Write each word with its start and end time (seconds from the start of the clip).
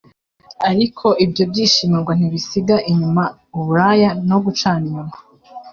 Ariko 0.69 1.05
ibyo 1.25 1.43
byishimo 1.51 1.95
ngo 2.01 2.11
ntibisiga 2.17 2.75
inyuma 2.91 3.23
uburaya 3.57 4.09
no 4.29 4.37
gucana 4.45 4.83
inyuma 4.89 5.15